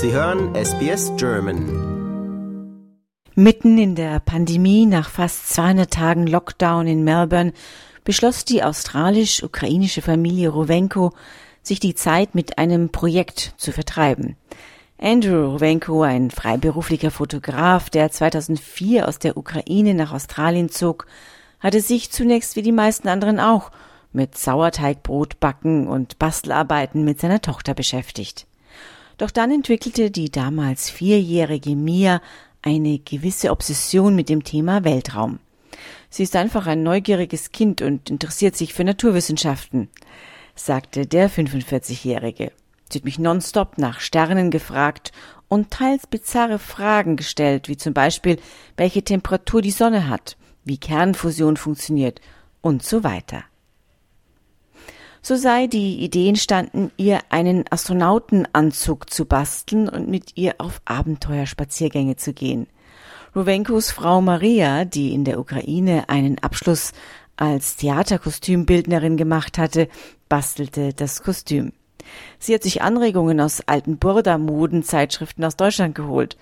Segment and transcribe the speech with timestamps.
[0.00, 2.94] Sie hören SBS German.
[3.34, 7.52] Mitten in der Pandemie nach fast 200 Tagen Lockdown in Melbourne
[8.04, 11.14] beschloss die australisch-ukrainische Familie Rowenko,
[11.64, 14.36] sich die Zeit mit einem Projekt zu vertreiben.
[14.98, 21.06] Andrew Rowenko, ein freiberuflicher Fotograf, der 2004 aus der Ukraine nach Australien zog,
[21.58, 23.72] hatte sich zunächst wie die meisten anderen auch
[24.12, 28.47] mit Sauerteigbrot backen und Bastelarbeiten mit seiner Tochter beschäftigt.
[29.18, 32.22] Doch dann entwickelte die damals vierjährige Mia
[32.62, 35.40] eine gewisse Obsession mit dem Thema Weltraum.
[36.08, 39.88] Sie ist einfach ein neugieriges Kind und interessiert sich für Naturwissenschaften,
[40.54, 42.52] sagte der 45-Jährige.
[42.90, 45.12] Sie hat mich nonstop nach Sternen gefragt
[45.48, 48.38] und teils bizarre Fragen gestellt, wie zum Beispiel,
[48.76, 52.20] welche Temperatur die Sonne hat, wie Kernfusion funktioniert
[52.60, 53.44] und so weiter.
[55.22, 62.16] So sei die Idee entstanden, ihr einen Astronautenanzug zu basteln und mit ihr auf Abenteuerspaziergänge
[62.16, 62.66] zu gehen.
[63.34, 66.92] Rowenkos Frau Maria, die in der Ukraine einen Abschluss
[67.36, 69.88] als Theaterkostümbildnerin gemacht hatte,
[70.28, 71.72] bastelte das Kostüm.
[72.38, 76.36] Sie hat sich Anregungen aus alten Burda-Modenzeitschriften aus Deutschland geholt.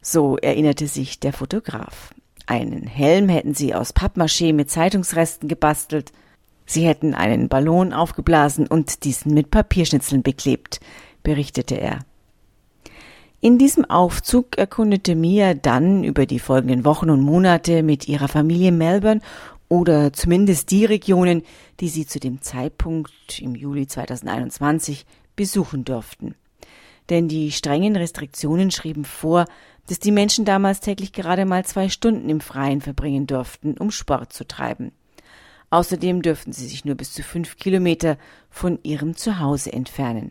[0.00, 2.14] So erinnerte sich der Fotograf.
[2.46, 6.12] Einen Helm hätten sie aus Pappmaché mit Zeitungsresten gebastelt–
[6.66, 10.80] Sie hätten einen Ballon aufgeblasen und diesen mit Papierschnitzeln beklebt,
[11.22, 12.00] berichtete er.
[13.40, 18.72] In diesem Aufzug erkundete Mia dann über die folgenden Wochen und Monate mit ihrer Familie
[18.72, 19.20] Melbourne
[19.68, 21.42] oder zumindest die Regionen,
[21.80, 25.04] die sie zu dem Zeitpunkt im Juli 2021
[25.36, 26.34] besuchen durften.
[27.10, 29.44] Denn die strengen Restriktionen schrieben vor,
[29.88, 34.32] dass die Menschen damals täglich gerade mal zwei Stunden im Freien verbringen durften, um Sport
[34.32, 34.92] zu treiben.
[35.74, 38.16] Außerdem dürften sie sich nur bis zu fünf Kilometer
[38.48, 40.30] von ihrem Zuhause entfernen.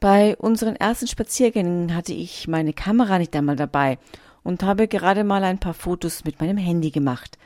[0.00, 3.98] Bei unseren ersten Spaziergängen hatte ich meine Kamera nicht einmal dabei
[4.42, 7.36] und habe gerade mal ein paar Fotos mit meinem Handy gemacht,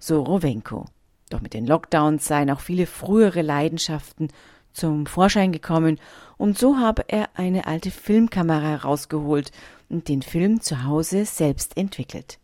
[0.00, 0.86] so Rowenko.
[1.30, 4.26] Doch mit den Lockdowns seien auch viele frühere Leidenschaften
[4.72, 6.00] zum Vorschein gekommen
[6.38, 9.52] und so habe er eine alte Filmkamera herausgeholt
[9.88, 12.40] und den Film zu Hause selbst entwickelt.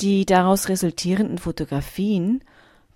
[0.00, 2.42] Die daraus resultierenden Fotografien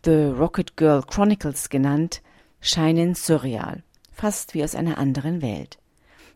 [0.06, 2.22] The Rocket Girl Chronicles genannt,
[2.60, 5.78] scheinen surreal, fast wie aus einer anderen Welt.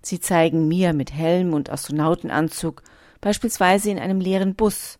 [0.02, 2.82] Sie zeigen Mia mit Helm und Astronautenanzug,
[3.20, 4.98] beispielsweise in einem leeren Bus.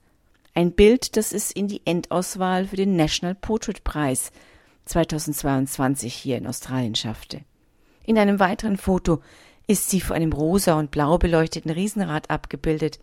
[0.55, 4.31] Ein Bild, das es in die Endauswahl für den National Portrait Prize
[4.85, 7.41] 2022 hier in Australien schaffte.
[8.05, 9.21] In einem weiteren Foto
[9.67, 13.01] ist sie vor einem rosa und blau beleuchteten Riesenrad abgebildet,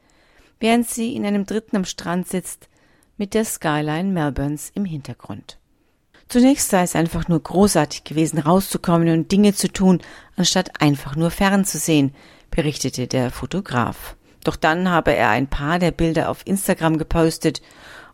[0.61, 2.69] während sie in einem dritten am Strand sitzt,
[3.17, 5.57] mit der Skyline Melbournes im Hintergrund.
[6.29, 10.01] Zunächst sei es einfach nur großartig gewesen, rauszukommen und Dinge zu tun,
[10.35, 12.13] anstatt einfach nur fernzusehen,
[12.51, 14.15] berichtete der Fotograf.
[14.43, 17.61] Doch dann habe er ein paar der Bilder auf Instagram gepostet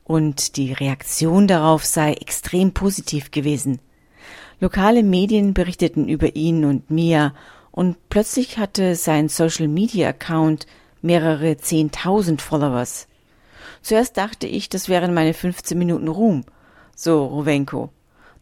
[0.03, 3.79] und die Reaktion darauf sei extrem positiv gewesen.
[4.59, 7.33] Lokale Medien berichteten über ihn und Mia
[7.71, 10.67] und plötzlich hatte sein Social Media Account
[11.01, 13.07] mehrere zehntausend Followers.
[13.81, 16.44] Zuerst dachte ich, das wären meine 15 Minuten Ruhm,
[16.96, 17.90] so Rowenko.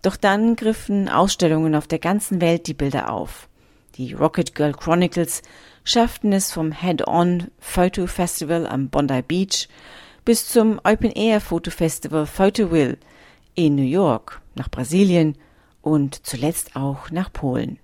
[0.02, 3.48] Doch dann griffen Ausstellungen auf der ganzen Welt die Bilder auf.
[3.96, 5.42] Die Rocket Girl Chronicles
[5.84, 9.68] schafften es vom Head-On Photo Festival am Bondi Beach
[10.24, 12.98] bis zum Open Air Photo Festival Photowil
[13.56, 15.36] in New York, nach Brasilien
[15.82, 17.80] und zuletzt auch nach Polen.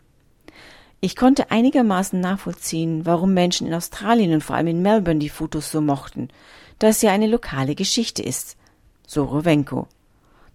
[0.99, 5.71] Ich konnte einigermaßen nachvollziehen, warum Menschen in Australien und vor allem in Melbourne die Fotos
[5.71, 6.29] so mochten,
[6.79, 8.57] da es ja eine lokale Geschichte ist.
[9.05, 9.87] So Rowenko.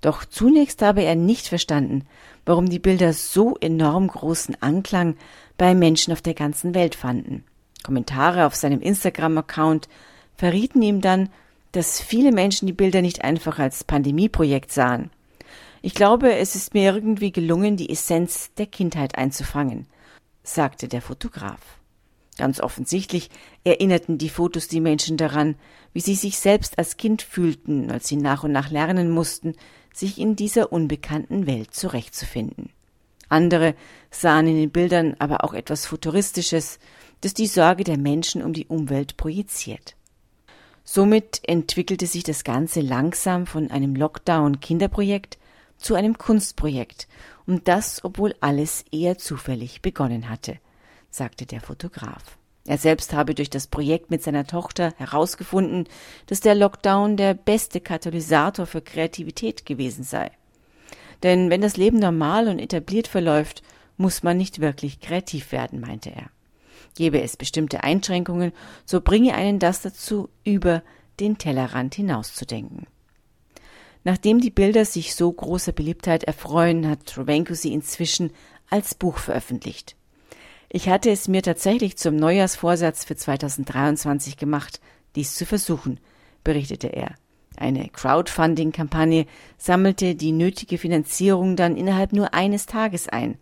[0.01, 2.07] Doch zunächst habe er nicht verstanden,
[2.45, 5.17] warum die Bilder so enorm großen Anklang
[5.57, 7.45] bei Menschen auf der ganzen Welt fanden.
[7.85, 9.89] Kommentare auf seinem Instagram-Account
[10.37, 11.29] verrieten ihm dann,
[11.73, 15.11] dass viele Menschen die Bilder nicht einfach als Pandemieprojekt sahen.
[15.83, 19.87] Ich glaube, es ist mir irgendwie gelungen, die Essenz der Kindheit einzufangen,
[20.43, 21.61] sagte der Fotograf.
[22.43, 23.31] Ganz offensichtlich
[23.63, 25.55] erinnerten die Fotos die Menschen daran,
[25.93, 29.55] wie sie sich selbst als Kind fühlten, als sie nach und nach lernen mussten,
[29.95, 32.71] sich in dieser unbekannten Welt zurechtzufinden.
[33.29, 33.77] Andere
[34.11, 36.81] sahen in den Bildern aber auch etwas Futuristisches,
[37.21, 39.95] das die Sorge der Menschen um die Umwelt projiziert.
[40.83, 45.39] Somit entwickelte sich das Ganze langsam von einem Lockdown-Kinderprojekt
[45.77, 47.07] zu einem Kunstprojekt,
[47.47, 50.59] und das, obwohl alles eher zufällig begonnen hatte,
[51.13, 52.39] sagte der Fotograf.
[52.65, 55.89] Er selbst habe durch das Projekt mit seiner Tochter herausgefunden,
[56.27, 60.31] dass der Lockdown der beste Katalysator für Kreativität gewesen sei.
[61.23, 63.63] Denn wenn das Leben normal und etabliert verläuft,
[63.97, 66.31] muss man nicht wirklich kreativ werden, meinte er.
[66.97, 68.53] Gäbe es bestimmte Einschränkungen,
[68.85, 70.83] so bringe einen das dazu, über
[71.21, 72.87] den Tellerrand hinauszudenken.
[74.05, 78.33] Nachdem die Bilder sich so großer Beliebtheit erfreuen, hat Rovenko sie inzwischen
[78.69, 79.97] als Buch veröffentlicht.
[80.75, 84.81] Ich hatte es mir tatsächlich zum Neujahrsvorsatz für 2023 gemacht,
[85.17, 86.01] dies zu versuchen,
[86.45, 87.15] berichtete er.
[87.59, 89.27] Eine Crowdfunding-Kampagne
[89.59, 93.37] sammelte die nötige Finanzierung dann innerhalb nur eines Tages ein.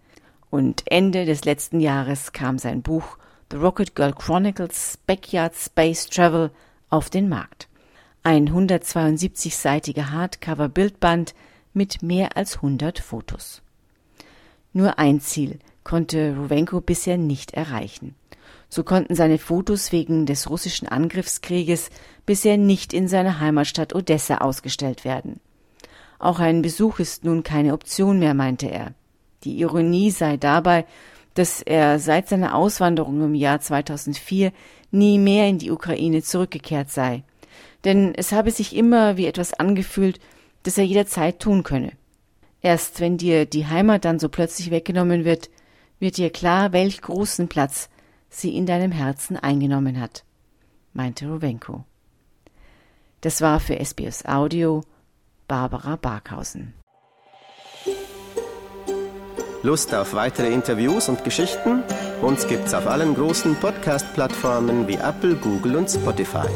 [0.51, 3.17] Und Ende des letzten Jahres kam sein Buch
[3.53, 6.51] The Rocket Girl Chronicles Backyard Space Travel
[6.89, 7.69] auf den Markt.
[8.25, 11.37] Ein 172-seitiger Hardcover-Bildband
[11.75, 13.63] mit mehr als 100 Fotos.
[14.73, 18.15] Nur ein Ziel konnte Ruwenko bisher nicht erreichen.
[18.69, 21.91] So konnten seine Fotos wegen des russischen Angriffskrieges
[22.25, 25.41] bisher nicht in seiner Heimatstadt Odessa ausgestellt werden.
[26.21, 28.93] Auch ein Besuch ist nun keine Option mehr, meinte er.
[29.43, 30.85] Die Ironie sei dabei,
[31.35, 34.53] dass er seit seiner Auswanderung im Jahr 2004
[34.91, 37.25] nie mehr in die Ukraine zurückgekehrt sei.
[37.85, 40.21] Denn es habe sich immer wie etwas angefühlt,
[40.63, 41.93] das er jederzeit tun könne.
[42.63, 45.51] Erst wenn dir die Heimat dann so plötzlich weggenommen wird,
[45.99, 47.89] wird dir klar, welch großen Platz
[48.29, 50.25] sie in deinem Herzen eingenommen hat,
[50.93, 51.85] meinte Rowenko.
[53.23, 54.83] Das war für SBS Audio
[55.47, 56.75] Barbara Barkhausen.
[59.63, 61.83] Lust auf weitere Interviews und Geschichten?
[62.23, 66.49] Uns gibt's auf allen großen Podcast-Plattformen wie Apple, Google und Spotify.